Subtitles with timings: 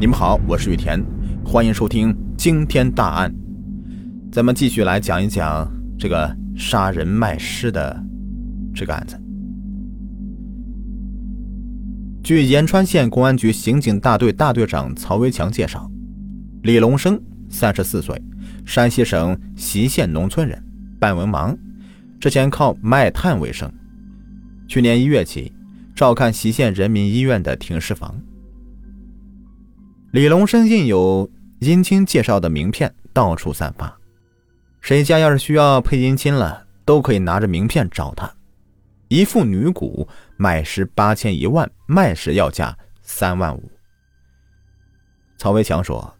[0.00, 1.04] 你们好，我是雨田，
[1.44, 3.30] 欢迎收听惊天大案。
[4.32, 8.02] 咱们继续来讲一讲这个杀人卖尸的
[8.74, 9.20] 这个案子。
[12.22, 15.86] 据延川县公安局刑警大队大队长曹维强介绍，
[16.62, 17.20] 李龙生，
[17.50, 18.18] 三十四岁，
[18.64, 20.58] 山西省隰县农村人，
[20.98, 21.54] 半文盲，
[22.18, 23.70] 之前靠卖炭为生。
[24.66, 25.52] 去年一月起，
[25.94, 28.18] 照看隰县人民医院的停尸房。
[30.12, 31.30] 李龙生印有
[31.60, 33.96] 姻亲介绍的名片，到处散发。
[34.80, 38.28] 谁家要是需要配姻亲了，都可以拿着名片找他。
[39.06, 43.70] 一副女骨卖时八千一万，卖时要价三万五。
[45.38, 46.12] 曹维强说，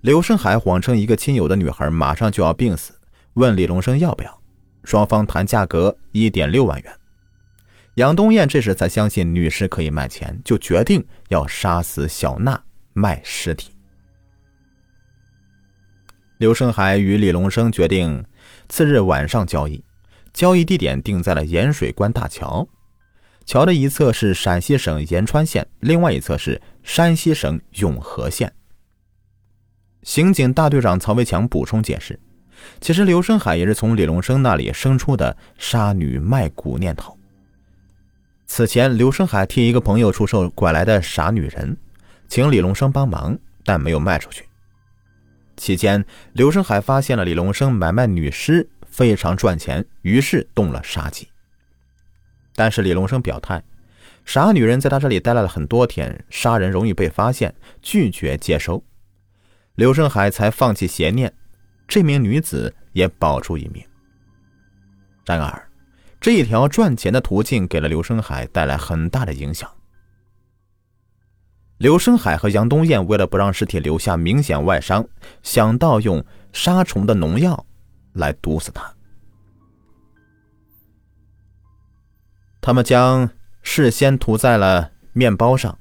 [0.00, 2.94] 刘胜海谎称一个亲友的女孩马上就要病死，
[3.34, 4.42] 问李龙生要不要，
[4.82, 6.90] 双方谈价格一点六万元。
[7.96, 12.58] 杨东艳这时才相信女士可以卖钱，就决定要杀死小娜。
[12.96, 13.72] 卖尸体。
[16.38, 18.24] 刘胜海与李龙生决定
[18.70, 19.84] 次日晚上交易，
[20.32, 22.66] 交易地点定在了盐水关大桥。
[23.44, 28.50] 桥的一侧是陕西省延川县，另外一侧是山西省永和县。
[30.02, 32.18] 刑警大队长曹维强补充解释：
[32.80, 37.14] 其实刘胜海也是从李龙生那里生出的杀女卖骨念头。
[38.46, 41.76] 此前，刘胜海替一个朋友出售拐来的傻女人。
[42.28, 44.44] 请李龙生帮忙，但没有卖出去。
[45.56, 51.28] 期间，刘生海发现了李龙生买卖女尸非常赚钱，于是动了杀机。
[52.54, 53.62] 但是李龙生表态，
[54.24, 58.82] 傻女人在他这里待了很多天，杀人容易被发现，拒绝接收。
[59.76, 61.32] 刘生海才放弃邪念，
[61.86, 63.84] 这名女子也保住一命。
[65.24, 65.68] 然而，
[66.20, 69.70] 这一条赚钱的途径给了刘生海带来很大的影响。
[71.78, 75.06] 刘生海和杨东艳为了不让尸体留下明显外伤，
[75.42, 77.66] 想到用杀虫的农药
[78.14, 78.94] 来毒死他。
[82.62, 83.28] 他们将
[83.62, 85.78] 事先涂在了面包上，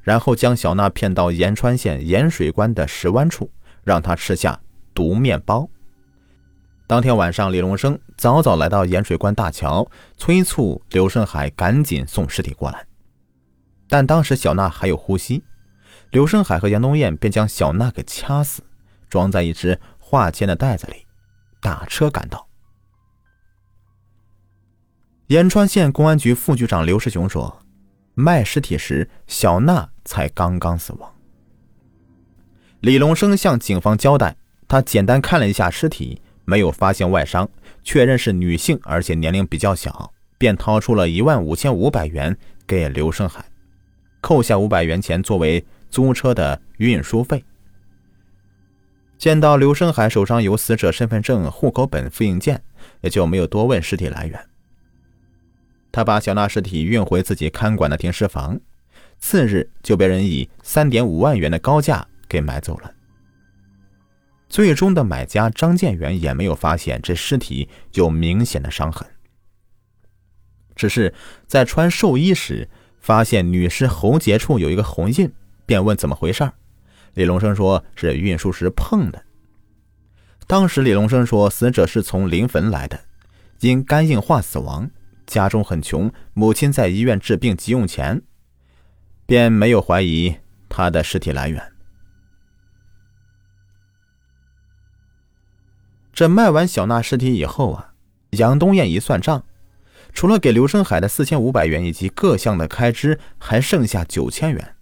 [0.00, 3.50] 然后将小娜骗到延川县盐水关的石湾处，
[3.82, 4.60] 让她吃下
[4.94, 5.68] 毒面包。
[6.86, 12.86] 当天晚上，李龙生早早来到盐水关大桥，催促刘生海赶紧送尸体过来。
[13.92, 15.44] 但当时小娜还有呼吸，
[16.12, 18.62] 刘生海和杨东艳便将小娜给掐死，
[19.10, 21.04] 装在一只化纤的袋子里，
[21.60, 22.48] 打车赶到。
[25.26, 27.62] 延川县公安局副局长刘世雄说
[28.16, 31.14] ：“卖尸体时，小娜才刚刚死亡。”
[32.80, 34.34] 李龙生向警方交代，
[34.66, 37.46] 他简单看了一下尸体，没有发现外伤，
[37.84, 42.34] 确认是女性，而且年龄比较小，便掏出了一万五千五百元
[42.66, 43.44] 给刘生海。
[44.22, 47.44] 扣下五百元钱作为租车的运输费。
[49.18, 52.62] 见到刘生海手上有死者身份证、户口本复印件，
[53.02, 54.48] 也就没有多问尸体来源。
[55.90, 58.58] 他把小娜尸体运回自己看管的停尸房，
[59.18, 62.94] 次日就被人以三点五万元的高价给买走了。
[64.48, 69.06] 最终的买家张建元也没有发现这尸体有明显的伤痕，
[70.74, 71.12] 只是
[71.46, 72.68] 在穿寿衣时。
[73.02, 75.30] 发现女尸喉结处有一个红印，
[75.66, 76.48] 便问怎么回事
[77.14, 79.22] 李龙生说是运输时碰的。
[80.46, 83.00] 当时李龙生说死者是从临汾来的，
[83.60, 84.88] 因肝硬化死亡，
[85.26, 88.22] 家中很穷，母亲在医院治病急用钱，
[89.26, 90.36] 便没有怀疑
[90.68, 91.72] 他的尸体来源。
[96.12, 97.94] 这卖完小娜尸体以后啊，
[98.30, 99.44] 杨东艳一算账。
[100.12, 104.76] 除了给刘生海的四千五百元以及各项的开支，还剩下九千元，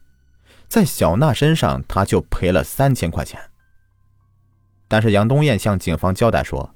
[0.68, 3.40] 在小娜身上他就赔了三千块钱。
[4.88, 6.74] 但是杨东艳向警方交代说，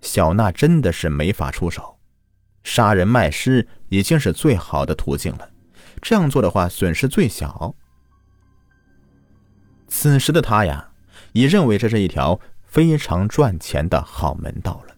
[0.00, 1.96] 小娜真的是没法出手，
[2.64, 5.48] 杀人卖尸已经是最好的途径了，
[6.00, 7.74] 这样做的话损失最小。
[9.86, 10.90] 此时的他呀，
[11.32, 14.94] 已认为这是一条非常赚钱的好门道了。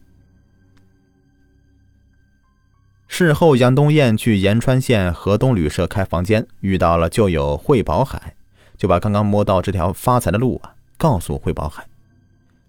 [3.16, 8.34] 事后，杨东艳去延川县河东旅社开房间，遇到了旧友惠宝海，
[8.76, 11.86] 就把刚刚摸到这条发财的路啊告诉惠宝海，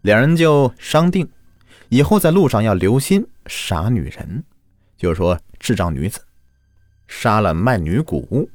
[0.04, 1.28] 两人就商定，
[1.90, 4.44] 以后在路上要留心傻女人，
[4.96, 6.20] 就是说智障女子，
[7.08, 8.48] 杀了卖女骨。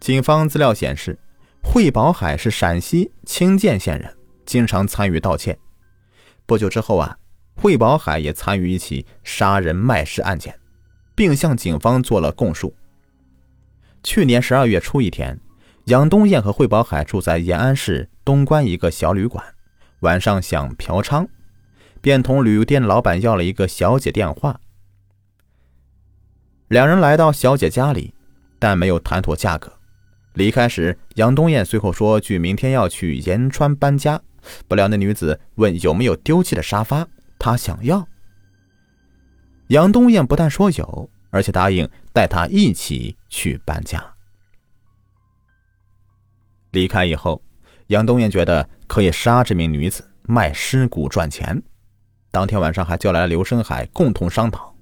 [0.00, 1.16] 警方资料显示，
[1.62, 4.12] 惠宝海是陕西清涧县人，
[4.44, 5.56] 经常参与盗窃。
[6.46, 7.16] 不久之后啊。
[7.56, 10.58] 惠宝海也参与一起杀人卖尸案件，
[11.14, 12.74] 并向警方做了供述。
[14.02, 15.38] 去年十二月初一天，
[15.84, 19.42] 杨东燕和惠宝海住在延安市东关一个小旅馆，
[20.00, 21.26] 晚上想嫖娼，
[22.00, 24.60] 便同旅店老板要了一个小姐电话。
[26.68, 28.12] 两人来到小姐家里，
[28.58, 29.72] 但没有谈妥价格。
[30.34, 34.20] 离开时，杨东燕随口说句：“明天要去延川搬家。”
[34.68, 37.06] 不料那女子问有没有丢弃的沙发，
[37.44, 38.08] 他想要。
[39.66, 44.02] 杨东燕不但说有，而且答应带他一起去搬家。
[46.70, 47.42] 离开以后，
[47.88, 51.62] 杨东燕觉得可以杀这名女子，卖尸骨赚钱。
[52.30, 54.74] 当天晚上还叫来了刘生海共同商讨。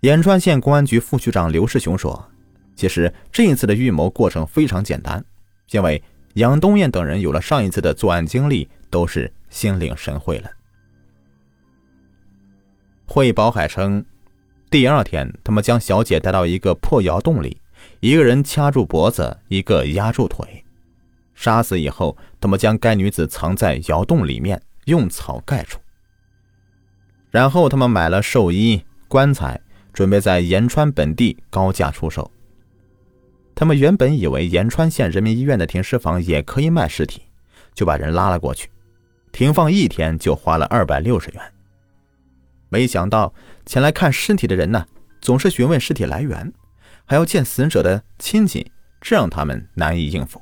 [0.00, 2.26] 延川县公安局副局长刘世雄说
[2.74, 5.22] ：“其实这一次的预谋过程非常简单，
[5.72, 6.02] 因为
[6.36, 10.50] 杨东燕等人有了上一次的作案经历，都是心领神会了。”
[13.06, 14.04] 惠宝海称，
[14.68, 17.60] 第二天他们将小姐带到一个破窑洞里，
[18.00, 20.64] 一个人掐住脖子，一个压住腿，
[21.34, 25.78] 杀死以后，他们将该女子藏在窑洞里面，用草盖住。
[27.30, 29.60] 然后他们买了寿衣、棺材。
[29.94, 32.28] 准备在延川本地高价出售。
[33.54, 37.22] 他们原本以为延川县人民医院的停尸房也可以卖尸体，
[37.74, 38.68] 就把人拉了过去。
[39.34, 41.42] 停放一天就花了二百六十元。
[42.68, 43.34] 没想到
[43.66, 44.86] 前来看尸体的人呢，
[45.20, 46.52] 总是询问尸体来源，
[47.04, 48.70] 还要见死者的亲戚，
[49.00, 50.40] 这让他们难以应付。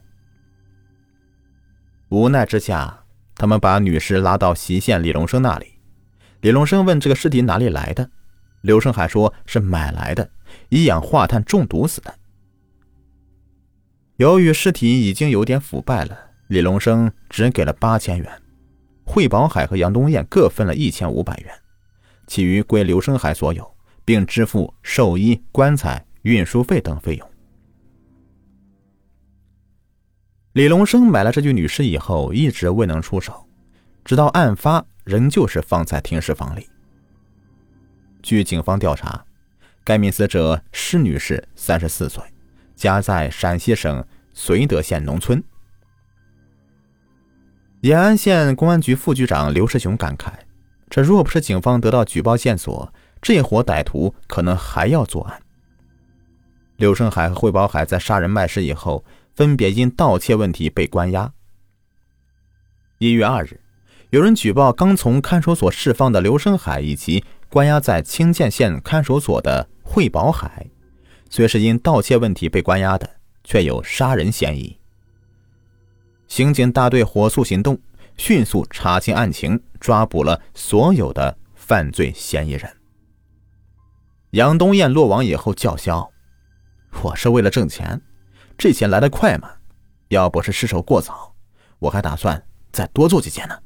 [2.11, 3.03] 无奈之下，
[3.35, 5.73] 他们把女尸拉到隰县李龙生那里。
[6.43, 8.11] 李龙生问：“这个尸体哪里来的？”
[8.61, 10.31] 刘胜海说是买来的，
[10.69, 12.15] 一氧化碳中毒死的。
[14.17, 16.19] 由于尸体已经有点腐败了，
[16.49, 18.42] 李龙生只给了八千元，
[19.05, 21.53] 惠宝海和杨东燕各分了一千五百元，
[22.27, 23.69] 其余归刘生海所有，
[24.05, 27.29] 并支付寿衣、棺材、运输费等费用。
[30.53, 33.47] 李龙生买了这具女尸以后，一直未能出手，
[34.05, 36.69] 直到案发，仍旧是放在停尸房里。
[38.23, 39.25] 据警方调查，
[39.83, 42.23] 该名死者施女士，三十四岁，
[42.77, 45.43] 家在陕西省绥德县农村。
[47.83, 50.31] 延安县公安局副局长刘世雄感慨
[50.89, 55.43] ：“这若不是警方得到举报线索，这伙歹徒可能还要作案。”
[56.79, 61.33] 刘胜海和惠宝海在杀人卖尸以后，分别因盗窃问题被关押。
[62.99, 63.61] 一月二日，
[64.11, 67.25] 有人举报刚从看守所释放的刘胜海以及。
[67.49, 70.67] 关押在清涧县看守所的惠宝海，
[71.29, 74.79] 虽是因盗窃问题被关押的，却有杀人嫌疑。
[76.33, 77.79] 刑警大队火速行动，
[78.17, 82.75] 迅速查清案情，抓捕了所有的犯罪嫌疑人。
[84.31, 86.11] 杨东燕落网以后叫嚣
[87.05, 88.01] ：“我是为了挣钱，
[88.57, 89.51] 这钱来得快吗？
[90.09, 91.35] 要不是失手过早，
[91.79, 92.43] 我还打算
[92.73, 93.59] 再多做几件呢。”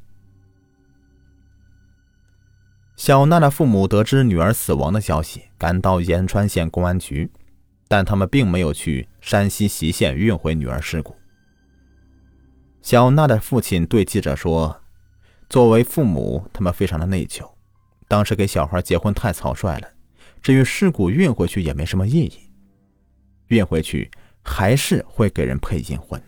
[2.99, 7.31] 小娜的父母得知女儿死亡的消息，赶到延川县公安局，
[7.87, 11.15] 但他们并没有去山西隰县运回女儿尸骨。
[12.87, 14.81] 小娜的父亲对记者说
[15.51, 17.45] ：“作为父母，他们非常的内疚，
[18.07, 19.89] 当时给小孩结婚太草率了。
[20.41, 22.49] 至于尸骨运回去也没什么意义，
[23.49, 24.09] 运回去
[24.41, 26.23] 还是会给人配阴婚。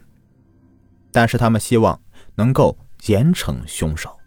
[1.13, 2.03] 但是他们希望
[2.35, 4.19] 能够严惩凶手。”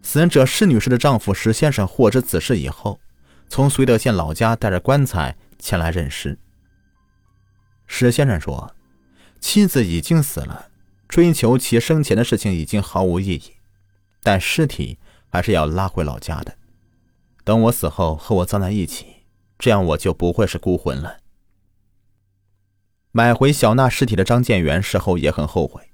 [0.00, 2.98] 死者施女士的丈夫石先生获知此事以后，
[3.50, 6.38] 从绥德县老家带着棺材前来认尸。
[7.86, 8.74] 石先生说
[9.44, 10.70] ：“妻子已经死了，
[11.06, 13.52] 追求其生前的事情已经毫无意义，
[14.22, 14.98] 但尸体
[15.28, 16.56] 还是要拉回老家的。
[17.44, 19.26] 等我死后和我葬在一起，
[19.58, 21.18] 这样我就不会是孤魂了。”
[23.12, 25.90] 买回小娜尸体的张建元事后也很后悔。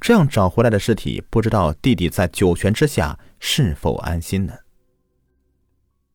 [0.00, 4.54] 这样找回来的尸体，不知道弟弟在九泉之下是否安心呢？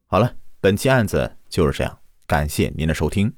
[0.07, 3.31] 好了，本期案子就是这样，感谢您的收听。